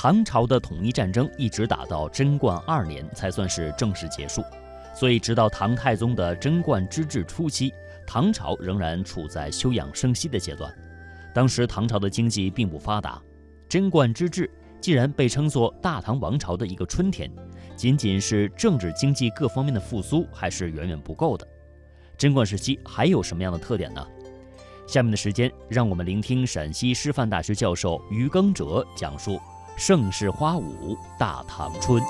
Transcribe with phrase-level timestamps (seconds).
[0.00, 4.44] 唐朝的统一战争一直打到贞观二年才算是正式结束，
[4.94, 7.74] 所以直到唐太宗的贞观之治初期，
[8.06, 10.72] 唐朝仍然处在休养生息的阶段。
[11.34, 13.20] 当时唐朝的经济并不发达，
[13.68, 14.48] 贞观之治
[14.80, 17.28] 既然被称作大唐王朝的一个春天，
[17.74, 21.44] 仅仅是政治经济各方面的复苏还是远远不够的。
[22.16, 24.06] 贞观时期还有什么样的特点呢？
[24.86, 29.40] 下面的时间，让我们聆听陕西师范大学教授于耕哲讲述。
[29.80, 32.02] 盛世花舞大唐春。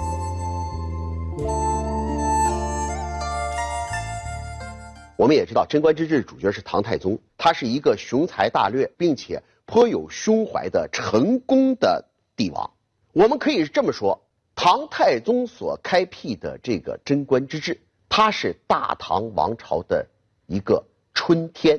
[5.17, 12.03] 我们也知道，贞观之治主角是唐太宗，他是一个雄才大略并且颇有胸怀的成功的
[12.35, 12.71] 帝王。
[13.13, 14.19] 我们可以这么说，
[14.55, 17.79] 唐太宗所开辟的这个贞观之治，
[18.09, 20.07] 它是大唐王朝的
[20.47, 21.79] 一个春天，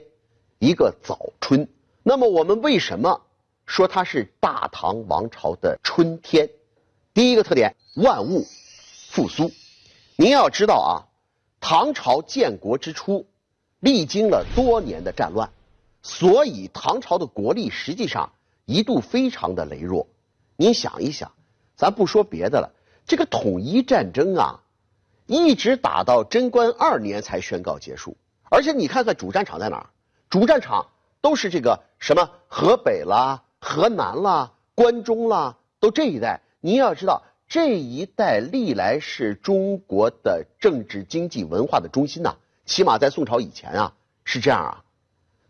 [0.59, 1.67] 一个早春。
[2.03, 3.21] 那么，我们为什么？
[3.69, 6.49] 说它是大唐王朝的春天，
[7.13, 8.43] 第一个特点，万物
[9.11, 9.51] 复苏。
[10.15, 11.05] 您要知道啊，
[11.61, 13.27] 唐朝建国之初，
[13.79, 15.47] 历经了多年的战乱，
[16.01, 18.33] 所以唐朝的国力实际上
[18.65, 20.07] 一度非常的羸弱。
[20.55, 21.31] 您想一想，
[21.75, 22.73] 咱不说别的了，
[23.05, 24.59] 这个统一战争啊，
[25.27, 28.17] 一直打到贞观二年才宣告结束，
[28.49, 29.89] 而且你看看主战场在哪儿？
[30.27, 30.87] 主战场
[31.21, 33.43] 都是这个什么河北啦。
[33.69, 42.35] 河南啦、关中啦，都这一带，您要知道，这一带历来是中国的政治、经济、文化的中心呐。
[42.65, 44.83] 起码在宋朝以前啊，是这样啊。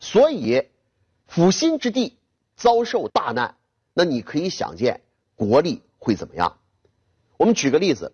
[0.01, 0.67] 所以，
[1.27, 2.17] 阜新之地
[2.57, 3.55] 遭受大难，
[3.93, 4.99] 那你可以想见
[5.37, 6.57] 国力会怎么样。
[7.37, 8.11] 我们举个例子，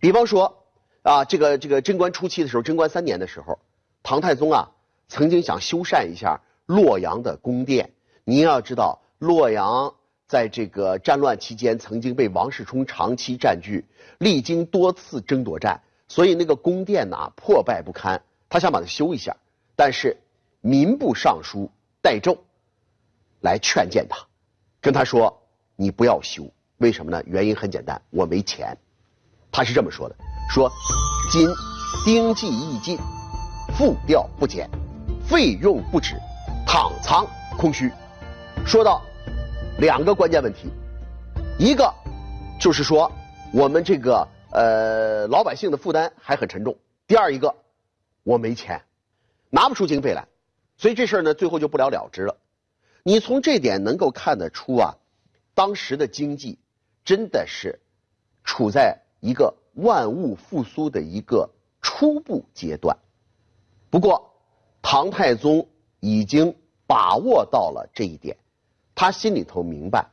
[0.00, 0.64] 比方说
[1.02, 3.60] 啊，这个这个贞观初期的时候，贞观三年的时候，
[4.02, 4.72] 唐太宗啊
[5.06, 7.92] 曾经想修缮一下洛阳的宫殿。
[8.24, 9.02] 您要知道。
[9.24, 9.94] 洛阳
[10.28, 13.86] 在这个战乱期间曾经被王世充长期占据，
[14.18, 18.20] 历经多次争夺战，所以那个宫殿呐破败不堪。
[18.50, 19.34] 他想把它修一下，
[19.74, 20.18] 但是
[20.60, 21.70] 民部尚书
[22.02, 22.36] 戴胄
[23.40, 24.18] 来劝谏他，
[24.82, 25.42] 跟他说
[25.74, 27.22] ：“你不要修，为什么呢？
[27.26, 28.76] 原因很简单，我没钱。”
[29.50, 30.14] 他是这么说的
[30.52, 30.70] ：“说
[31.32, 31.48] 今
[32.04, 32.98] 丁计益尽，
[33.78, 34.68] 复调不减，
[35.26, 36.14] 费用不止，
[36.66, 37.26] 躺仓
[37.56, 37.90] 空虚。”
[38.66, 39.02] 说到。
[39.78, 40.70] 两个关键问题，
[41.58, 41.92] 一个
[42.60, 43.10] 就是说
[43.52, 46.76] 我们这个呃老百姓的负担还很沉重。
[47.08, 47.52] 第二一个，
[48.22, 48.80] 我没钱，
[49.50, 50.28] 拿不出经费来，
[50.76, 52.36] 所以这事儿呢最后就不了了之了。
[53.02, 54.94] 你从这点能够看得出啊，
[55.54, 56.56] 当时的经济
[57.04, 57.80] 真的是
[58.44, 61.50] 处在一个万物复苏的一个
[61.82, 62.96] 初步阶段。
[63.90, 64.32] 不过，
[64.80, 65.68] 唐太宗
[65.98, 66.54] 已经
[66.86, 68.36] 把握到了这一点。
[68.94, 70.06] 他心里头明白，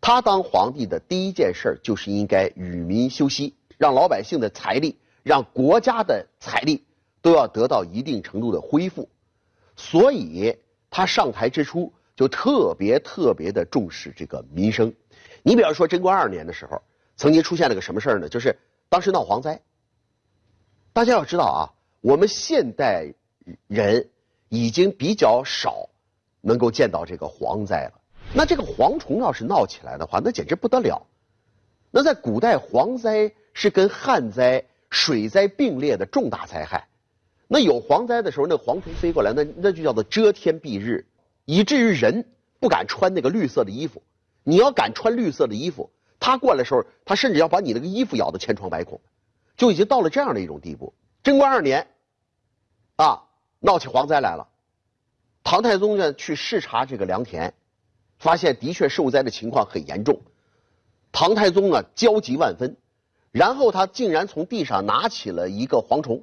[0.00, 6.84] 他当皇帝的第一件事就是应该与民休息，让老百姓的财力，让国家的财力
[7.20, 9.08] 都要得到一定程度的恢复。
[9.76, 10.56] 所以，
[10.90, 14.94] 他上台之初就特别特别的重视这个民生。
[15.42, 16.80] 你比方说，贞观二年的时候，
[17.16, 18.28] 曾经出现了个什么事儿呢？
[18.28, 19.60] 就是当时闹蝗灾。
[20.94, 21.60] 大家要知道啊，
[22.00, 23.12] 我们现代
[23.66, 24.08] 人
[24.48, 25.90] 已经比较少
[26.40, 28.00] 能够见到这个蝗灾了。
[28.36, 31.06] 那这个蝗虫要是闹起来的话，那简直不得了。
[31.90, 36.86] 那在古代，蝗灾是跟旱灾、水灾并列的重大灾害。
[37.48, 41.06] 那有蝗灾的时候，那蝗虫飞过来，那那就叫做遮天蔽日，
[41.46, 42.26] 以至于人
[42.60, 44.02] 不敢穿那个绿色的衣服。
[44.44, 49.00] 你要敢穿绿色的衣服，它过来的时候，它甚至要把你那个衣服咬得千疮百孔，
[49.56, 50.92] 就已经到了这样的一种地步。
[51.22, 51.88] 贞观二年，
[52.96, 53.22] 啊，
[53.60, 54.46] 闹起蝗灾来了。
[55.42, 57.54] 唐太宗呢，去视察这个良田。
[58.18, 60.20] 发现的确受灾的情况很严重，
[61.12, 62.76] 唐太宗啊焦急万分，
[63.30, 66.22] 然后他竟然从地上拿起了一个蝗虫，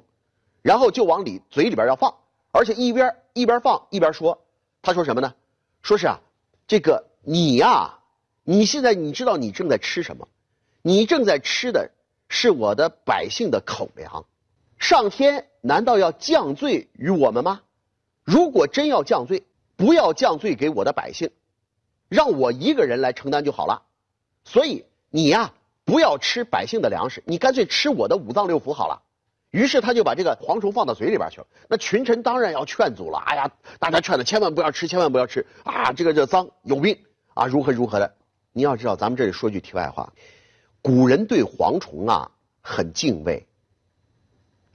[0.62, 2.14] 然后就往里嘴里边要放，
[2.52, 4.42] 而且一边一边放一边说，
[4.82, 5.34] 他说什么呢？
[5.82, 6.20] 说是啊，
[6.66, 7.98] 这个你呀，
[8.42, 10.28] 你现在你知道你正在吃什么？
[10.82, 11.90] 你正在吃的
[12.28, 14.26] 是我的百姓的口粮，
[14.78, 17.62] 上天难道要降罪于我们吗？
[18.24, 19.44] 如果真要降罪，
[19.76, 21.30] 不要降罪给我的百姓。
[22.08, 23.82] 让我一个人来承担就好了，
[24.44, 25.52] 所以你呀
[25.84, 29.02] 不要吃百姓的粮食，你干脆吃我的五脏六腑好了。
[29.50, 31.46] 于是他就把这个蝗虫放到嘴里边去了。
[31.68, 35.92] 那群臣当然要劝阻了，哎呀，大家劝他千万不要吃，千万不要吃啊！
[35.92, 36.98] 这个这脏有病
[37.34, 38.14] 啊，如何如何的。
[38.52, 40.12] 你要知道，咱们这里说句题外话，
[40.82, 43.46] 古人对蝗虫啊很敬畏，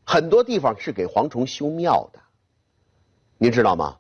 [0.05, 2.19] 很多地方是给蝗虫修庙的，
[3.37, 3.97] 您知道吗？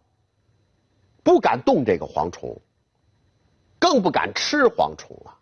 [1.23, 2.61] 不敢动这个蝗虫。
[3.79, 5.33] 更不敢吃蝗虫了，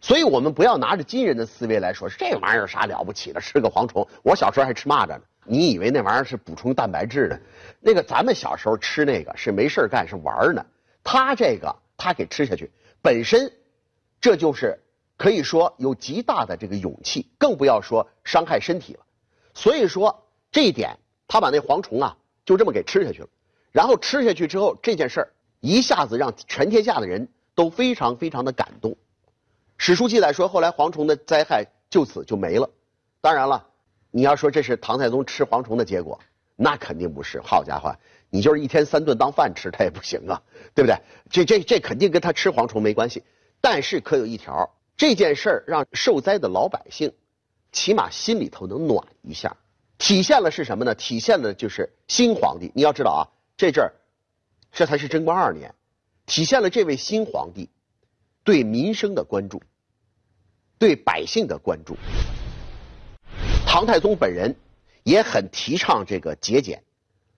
[0.00, 3.40] 所以我们不要拿着今人的思维来说，这玩意儿啥了不起的？
[3.40, 5.22] 吃个蝗虫，我小时候还吃蚂蚱呢。
[5.46, 7.40] 你以为那玩意儿是补充蛋白质的？
[7.80, 10.64] 那个咱们小时候吃那个是没事干，是玩呢。
[11.02, 12.70] 他这个他给吃下去，
[13.02, 13.52] 本身
[14.20, 14.78] 这就是
[15.16, 19.00] 可以说有极大的这个勇气，更不要说伤害身体了。
[19.52, 22.16] 所以说这一点，他把那蝗虫啊
[22.46, 23.28] 就这么给吃下去了。
[23.70, 28.96] 然后吃下去之后，这件事儿一下子让全天下的人都非常非常的感动。
[29.76, 32.68] 史书记载说，后来蝗虫的灾害就此就没了。
[33.20, 33.68] 当然了。
[34.16, 36.20] 你要说这是唐太宗吃蝗虫的结果，
[36.54, 37.40] 那肯定不是。
[37.40, 37.92] 好家伙，
[38.30, 40.40] 你就是一天三顿当饭吃，他也不行啊，
[40.72, 40.96] 对不对？
[41.28, 43.24] 这这这肯定跟他吃蝗虫没关系。
[43.60, 47.12] 但是可有一条，这件事儿让受灾的老百姓，
[47.72, 49.56] 起码心里头能暖一下。
[49.98, 50.94] 体现了是什么呢？
[50.94, 52.70] 体现了就是新皇帝。
[52.72, 53.22] 你要知道啊，
[53.56, 53.90] 这阵儿，
[54.70, 55.74] 这才是贞观二年，
[56.26, 57.68] 体现了这位新皇帝
[58.42, 59.62] 对民生的关注，
[60.78, 61.96] 对百姓的关注。
[63.66, 64.54] 唐太宗本人
[65.02, 66.82] 也很提倡这个节俭、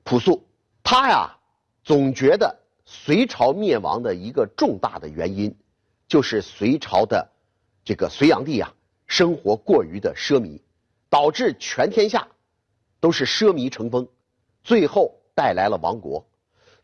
[0.04, 0.46] 朴素。
[0.82, 1.36] 他呀，
[1.82, 5.52] 总觉得隋朝灭亡的一个重大的原因，
[6.06, 7.28] 就是隋朝的
[7.84, 8.72] 这个隋炀帝啊，
[9.06, 10.60] 生活过于的奢靡，
[11.10, 12.28] 导致全天下
[13.00, 14.06] 都是奢靡成风，
[14.62, 16.24] 最后带来了亡国。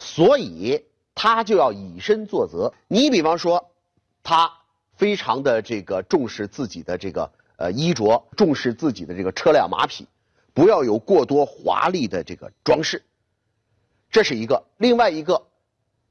[0.01, 0.85] 所以
[1.15, 2.73] 他就要以身作则。
[2.89, 3.71] 你比方说，
[4.23, 4.53] 他
[4.95, 7.33] 非常的这个重视自己的这个。
[7.57, 10.09] 呃，衣着重视自己的这个车辆马匹，
[10.53, 13.05] 不要有过多华丽的这个装饰，
[14.11, 14.65] 这是一个。
[14.79, 15.47] 另外一个，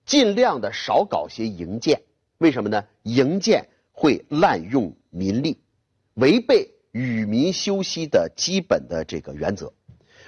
[0.06, 2.04] 尽量的少搞些营建，
[2.38, 2.86] 为什么呢？
[3.04, 5.60] 营建会滥用民力，
[6.14, 9.74] 违背与民休息的基本的这个原则。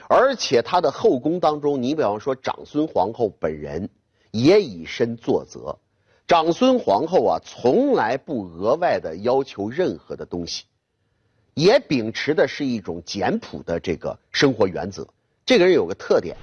[0.09, 3.89] 而且他的后宫当中，你比方说长孙皇后本人
[4.33, 5.77] 也以身作则，
[6.25, 10.65] 长孙皇后啊，从来不额外的要求任何的东西。
[11.53, 15.07] 也秉持的是一种简朴的这个生活原则。
[15.45, 16.35] 这个人有个特点，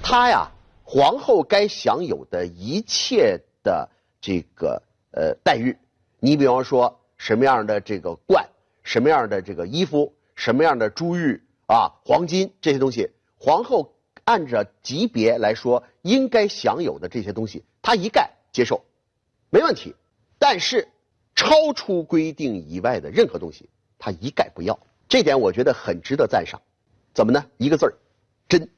[0.00, 0.48] 他呀，
[0.84, 3.88] 皇后该享有的一切的
[4.20, 5.76] 这个呃待遇，
[6.20, 8.48] 你比方说什么样的这个冠，
[8.84, 13.92] 什么样的这个衣服，什么样的珠玉啊、黄金这些东西，皇后
[14.22, 18.84] 按照级别来说应该享有的这些东西，他一概接受，
[19.48, 19.94] 没问题。
[20.38, 20.86] 但是
[21.34, 23.70] 超出规定以外的任何东西。
[23.98, 24.78] 他一概不要，
[25.08, 26.60] 这点我觉得很值得赞赏。
[27.14, 27.46] 怎么呢？
[27.56, 27.94] 一个字儿，
[28.46, 28.68] 真。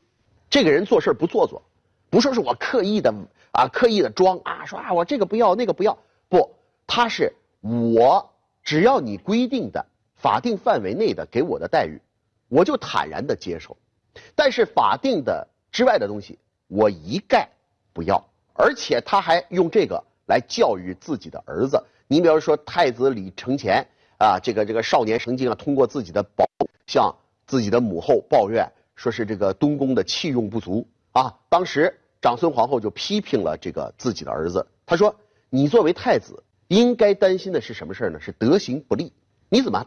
[0.48, 1.64] 这个人做事不做作，
[2.10, 3.12] 不说是我刻意的
[3.50, 6.54] 啊，刻意的装啊，说啊我这个不要那个不要，不，
[6.86, 8.32] 他是我
[8.62, 9.84] 只要你规定的
[10.14, 12.00] 法定范围内的给我的待遇，
[12.46, 13.76] 我就坦然的接受。
[14.36, 17.48] 但是法定的之外的东西，我一概
[17.92, 18.28] 不要。
[18.54, 21.84] 而且他还用这个来教育自己的儿子。
[22.08, 23.86] 你比如说太子李承乾。
[24.18, 26.46] 啊，这个这个少年成精啊，通过自己的保
[26.86, 27.14] 向
[27.46, 31.36] 自己的母后抱怨，说是这个东宫的器用不足啊。
[31.50, 35.14] 当时长孙皇后就批评了这个自己的儿子，他说
[35.50, 38.18] ：“你作为太子，应该担心的是什么事呢？
[38.18, 39.12] 是德行不立，
[39.50, 39.86] 你怎么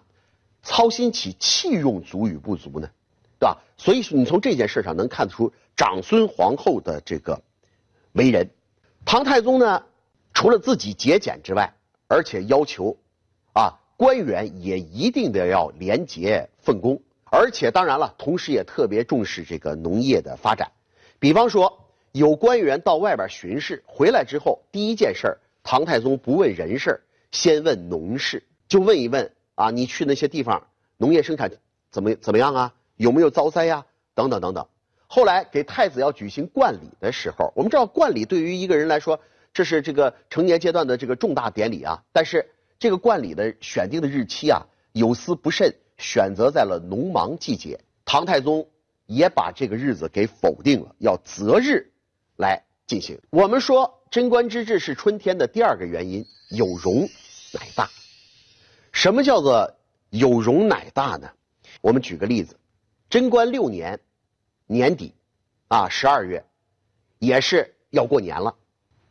[0.62, 2.88] 操心起器用足与不足呢？
[3.40, 3.58] 对吧？
[3.78, 7.42] 所以你从这件事上能看出长孙皇后的这个
[8.14, 8.50] 为人。
[9.06, 9.84] 唐太宗呢，
[10.34, 11.74] 除了自己节俭之外，
[12.08, 12.98] 而且要求
[13.54, 20.72] 啊。”官员也一定得要廉洁奉公，而且当然了，同时也特别重视这个农业的发展。
[21.19, 27.02] 比方说，有官员到外边巡视回来之后，第一件事儿，唐太宗不问人事，
[27.34, 31.52] 先问农事，就问一问啊，你去那些地方，农业生产
[31.92, 32.74] 怎么怎么样啊？
[33.00, 33.84] 有没有遭灾呀？
[34.14, 34.68] 等等等等。
[35.08, 39.20] 后来给太子要举行冠礼的时候，我们知道冠礼对于一个人来说，
[39.52, 42.46] 这是这个成年阶段的这个重大典礼啊，但是。
[42.82, 47.78] 这个冠礼的选定的日期啊，有司不慎，选择在了农忙季节。
[48.06, 48.66] 唐太宗
[49.06, 51.92] 也把这个日子给否定了，要择日
[52.38, 53.20] 来进行。
[53.32, 57.02] 我们说贞观之治是春天的第二个原因，有容
[57.52, 57.90] 乃大。
[58.94, 59.76] 什么叫做
[60.10, 61.30] 有容乃大呢？
[61.82, 62.56] 我们举个例子，
[63.09, 63.99] 贞观六年
[64.68, 65.16] 年底
[65.68, 66.45] 啊，十二月，
[67.18, 68.56] 也是要过年了，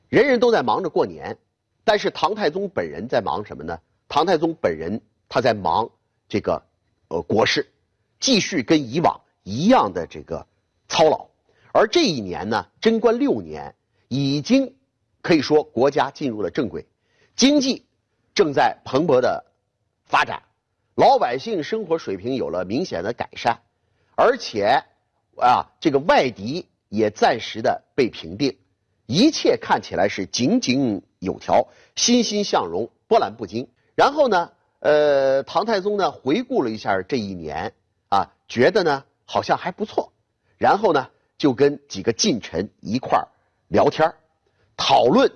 [0.08, 1.36] 人人都在忙着过年。
[1.84, 3.80] 但是唐太宗本人在忙什么呢？
[4.08, 5.90] 唐太宗本人他在忙
[6.28, 6.62] 这个
[7.08, 7.72] 呃国事，
[8.20, 10.46] 继续跟以往一样的这个
[10.86, 11.26] 操劳。
[11.72, 13.74] 而这一年呢，贞观六年
[14.06, 14.76] 已经
[15.22, 16.86] 可以说国家进入了正轨，
[17.34, 17.84] 经济
[18.32, 19.44] 正在蓬勃的
[20.04, 20.42] 发展，
[20.94, 23.60] 老百姓生活水平有了明显的改善，
[24.18, 24.82] 而且
[25.36, 28.58] 啊这个外敌也暂时的被平定，
[29.06, 31.00] 一切看起来是井井。
[31.20, 33.68] 有条，欣欣向荣，波澜不惊。
[33.96, 37.72] 然后呢，呃，唐太宗呢回顾了一下这一年
[38.08, 40.12] 啊，觉得呢好像还不错，
[40.58, 43.26] 然后呢就跟几个近臣一块儿
[43.66, 44.14] 聊天
[44.76, 45.28] 讨论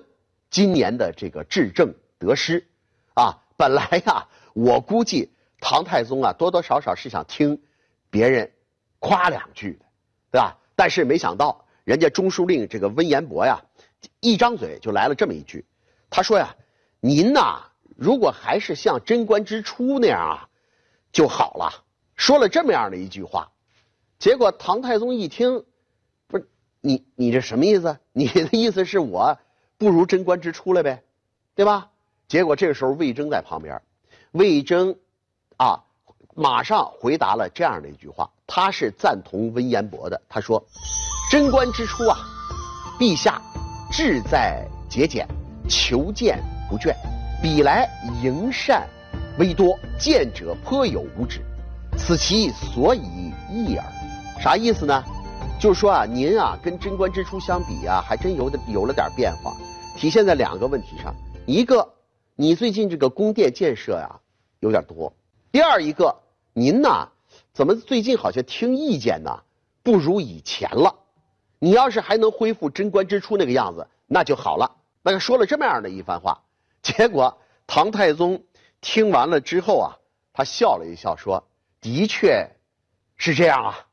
[0.49, 2.65] 今年的这个治政得失
[3.13, 3.43] 啊。
[3.57, 7.61] 本来呀，我估计唐太宗啊多多少少是想听
[8.09, 8.53] 别人
[9.03, 9.85] 夸两句的，
[10.31, 10.57] 对吧？
[10.77, 13.61] 但是没想到人家中书令这个温彦博呀，
[14.21, 15.65] 一张嘴就来了这么一句，
[16.09, 16.55] 他说呀
[17.01, 17.63] ：“您呐。”
[17.95, 20.49] 如果还是像贞观之初那样啊，
[21.11, 21.83] 就好了。
[22.15, 23.51] 说了这么样的一句话，
[24.17, 25.63] 结果唐太宗一听，
[26.27, 26.49] 不是
[26.81, 27.99] 你你这什么意思？
[28.11, 29.37] 你的意思是我
[29.77, 31.03] 不如贞观之初了呗，
[31.53, 31.91] 对吧？
[32.27, 33.79] 结果这个时候魏征在旁边，
[34.31, 34.97] 魏征
[35.57, 35.83] 啊，
[36.35, 40.21] 马上回答了这样的一句话，他是赞同温彦博的。
[40.27, 40.63] 他说
[41.31, 42.17] ：“贞观之初啊，
[42.99, 43.41] 陛下
[43.91, 45.27] 志在节俭，
[45.69, 46.93] 求见不倦。”
[47.43, 47.89] 比来
[48.23, 48.87] 营善
[49.37, 51.41] 微多，见者颇有无止，
[51.97, 53.85] 此其所以异耳。
[54.39, 55.03] 啥意思呢？
[55.59, 59.53] 就是说啊，您啊跟贞观之初相比啊，还真有的有了点变化，
[59.97, 61.13] 体现在两个问题上：
[61.45, 61.93] 一个，
[62.37, 64.21] 你最近这个宫殿建设呀
[64.61, 65.11] 有点多；
[65.51, 66.15] 第二一个，
[66.53, 67.09] 您呐
[67.51, 69.41] 怎么最近好像听意见呢
[69.81, 70.95] 不如以前了？
[71.59, 74.75] 你要是还能恢复贞观之初那个样子，那就好了。
[75.01, 76.43] 那个说了这么样的一番话。
[76.81, 78.43] 结果唐太宗
[78.81, 79.97] 听完了之后啊，
[80.33, 81.47] 他笑了一笑，说
[81.79, 82.49] ：“的确，
[83.17, 83.87] 是这样啊。”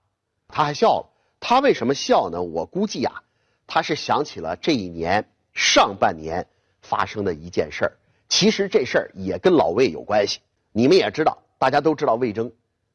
[0.49, 1.07] 他还笑了。
[1.39, 2.43] 他为什么笑呢？
[2.43, 3.23] 我估计啊，
[3.67, 5.25] 他是想起了这一年
[5.55, 6.47] 上半年
[6.83, 7.93] 发生的一件事儿。
[8.29, 10.41] 其实这事儿也跟老魏有关系。
[10.73, 12.51] 你们也知道，大家都知道魏征。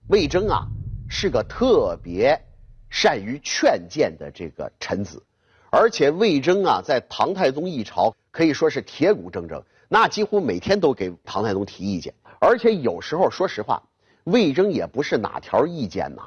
[0.08, 0.66] 魏征啊，
[1.08, 2.44] 是个特别
[2.90, 5.22] 善于劝谏的这个臣子，
[5.70, 9.62] 而且魏征啊，在唐太宗一朝可以说是铁骨铮铮。
[9.88, 13.84] 那几乎每天都给唐太宗提意见，而且有时候说实话，
[14.24, 16.24] 魏征也不是哪条意见呐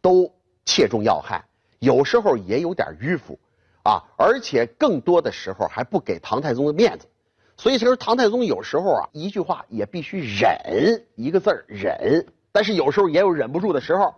[0.00, 0.28] 都
[0.64, 1.44] 切中要害，
[1.78, 3.38] 有时候也有点迂腐，
[3.84, 7.06] 啊，而且更多的时候还不给唐太宗的面子，
[7.56, 14.14] 所以其实唐太宗有时候啊一句话也必须忍一个字儿忍，但是有时候也有忍不住的时候，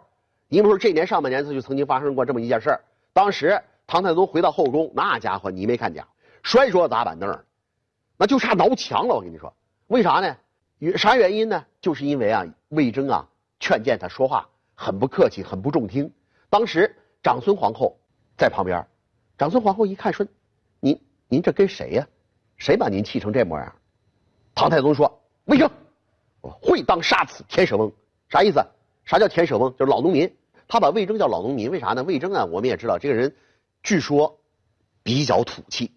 [0.48, 2.80] 你比如说这年上半年他就曾经发生过这么一件事儿，
[3.12, 6.04] 当时唐太宗回到后宫，那家伙你没看见，
[6.42, 7.38] 摔桌子砸板凳。
[8.16, 9.54] 那就差挠墙了，我跟你说，
[9.86, 10.36] 为啥呢？
[10.96, 11.64] 啥原因呢？
[11.80, 13.28] 就是因为啊，魏征啊
[13.60, 16.10] 劝谏他说话很不客气，很不中听。
[16.50, 16.92] 当时
[17.22, 17.96] 长孙皇后
[18.36, 18.84] 在旁边，
[19.38, 20.26] 长孙皇后一看说
[20.80, 22.08] ：“您您这跟谁呀？
[22.58, 23.74] 谁把您气成这模样？”
[24.54, 25.70] 唐太宗说：“魏征，
[26.42, 27.92] 会当杀此田舍翁。”
[28.28, 28.62] 啥意思？
[29.04, 29.74] 啥叫田舍翁？
[29.78, 30.30] 就是老农民。
[30.70, 32.02] 他把魏征叫老农民，为啥呢？
[32.02, 33.34] 魏征啊，我们也知道这个人，
[33.82, 34.38] 据说
[35.02, 35.92] 比较土气，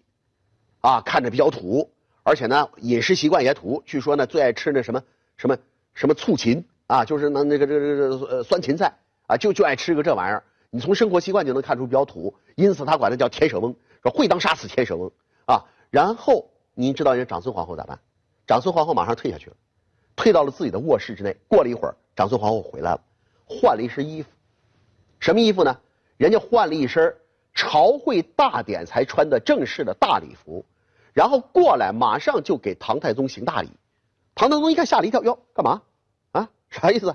[0.80, 1.90] 啊，看着比较土。
[2.22, 3.82] 而且呢，饮食习惯也土。
[3.84, 5.02] 据说呢，最爱吃那什么
[5.36, 5.58] 什么
[5.92, 8.94] 什么醋芹啊，就是那那个这个这个酸芹菜
[9.26, 10.42] 啊，就就爱吃个这玩意儿。
[10.70, 15.10] 你从生活习惯就能看出比较土，因此他管他叫田舍翁，说会当杀死田舍翁
[15.44, 15.66] 啊。
[15.90, 17.98] 然后您知道人长孙皇后咋办？
[18.46, 19.56] 长孙皇后马上退下去了，
[20.16, 21.36] 退到了自己的卧室之内。
[21.48, 23.00] 过了一会儿，长孙皇后回来了，
[23.46, 24.28] 换了一身衣服，
[25.20, 25.78] 什么衣服呢？
[26.16, 27.14] 人家换了一身
[27.54, 30.64] 朝会大典才穿的正式的大礼服。
[31.12, 33.70] 然后过来，马上就给唐太宗行大礼。
[34.34, 35.82] 唐太宗一看，吓了一跳，哟，干嘛？
[36.32, 37.14] 啊，啥意思？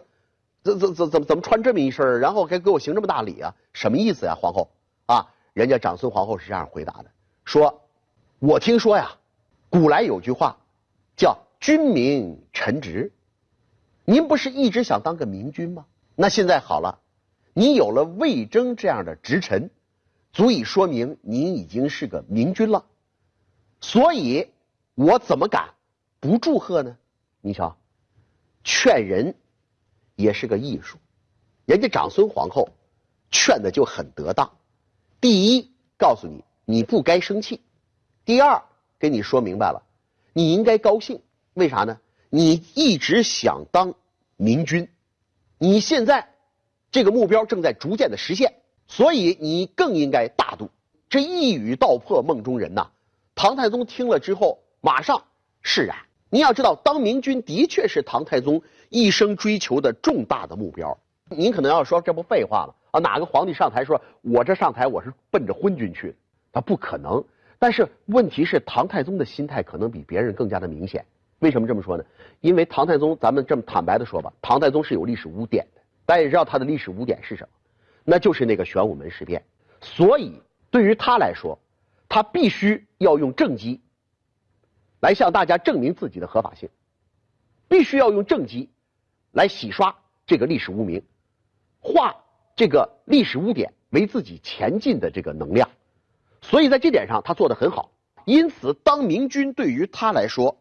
[0.63, 3.55] 怎怎怎怎么怎么穿这么一身然后还给我行这么大礼啊？
[3.73, 4.69] 什么意思呀，皇后？
[5.07, 7.05] 啊，人家长孙皇后是这样回答的：
[7.45, 7.81] 说，
[8.39, 9.09] 我听说呀，
[9.69, 10.57] 古来有句话，
[11.15, 13.11] 叫“君明臣直”。
[14.05, 15.85] 您不是一直想当个明君吗？
[16.15, 16.99] 那现在好了，
[17.53, 19.69] 你有了魏征这样的直臣，
[20.31, 22.85] 足以说明您已经是个明君了。
[23.81, 24.49] 所以，
[24.95, 25.73] 我怎么敢
[26.19, 26.97] 不祝贺呢？
[27.41, 27.77] 你瞧，
[28.63, 29.35] 劝人
[30.15, 30.97] 也是个艺术。
[31.65, 32.69] 人家长孙皇后
[33.29, 34.49] 劝的就很得当。
[35.19, 37.59] 第一，告诉你你不该生气；
[38.23, 38.63] 第二，
[38.99, 39.83] 跟你说明白了，
[40.33, 41.21] 你应该高兴。
[41.53, 41.99] 为啥呢？
[42.29, 43.95] 你一直想当
[44.35, 44.89] 明君，
[45.57, 46.29] 你现在
[46.91, 48.55] 这个目标正在逐渐的实现，
[48.87, 50.69] 所以你更应该大度。
[51.09, 52.89] 这一语道破梦中人呐。
[53.33, 55.23] 唐太宗听了之后，马上
[55.61, 55.95] 释然。
[56.29, 60.97] 你要知道，当明君的确是唐太宗一生追求的重大的目标。
[61.29, 62.73] 您可能要说，这不废话吗？
[62.91, 66.15] 啊，哪个皇帝上台说，我这上台我是奔着昏君去的？
[66.51, 67.23] 他不可能。
[67.59, 71.05] 但是问题是，唐太宗的心态可能比别人更加的明显。
[71.39, 72.03] 为什么这么说呢？
[72.41, 75.81] 因为唐太宗，咱们这么坦白的说吧，唐太宗是有历史污点的。
[76.05, 77.49] 大家也知道他的历史污点是什么？
[78.03, 79.43] 那就是那个玄武门事变。
[79.81, 81.59] 所以对于他来说，
[82.07, 83.81] 他必须要用政绩
[84.99, 86.69] 来向大家证明自己的合法性，
[87.67, 88.69] 必须要用政绩
[89.31, 89.95] 来洗刷
[90.25, 91.03] 这个历史污名，
[91.79, 92.15] 化
[92.55, 95.69] 这个历史污点为自己前进的这个能量。
[96.49, 97.91] 所以在这点上他做得很好。
[98.25, 100.57] 因此，当明君对于他来说，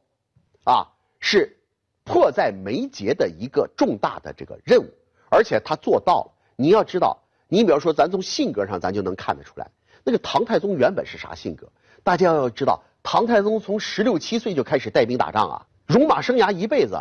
[0.65, 0.87] 啊，
[1.19, 1.59] 是
[2.05, 4.89] 迫在眉睫的一个重大的这个任务，
[5.29, 6.33] 而且他做到了。
[6.55, 9.69] 你要知道，你比方说，咱从性格上，咱就能看得出来，
[10.05, 11.69] 那个唐太宗原本是啥性格？
[12.05, 16.97] 大家要知道，唐太宗从十六七岁就开始带兵打仗啊，戎马生涯一辈子，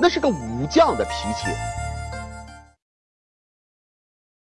[0.00, 1.85] 那是个武将的脾气。